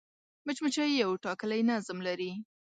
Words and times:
مچمچۍ 0.45 0.89
یو 1.01 1.11
ټاکلی 1.23 1.61
نظم 1.69 1.97
لري 2.07 2.31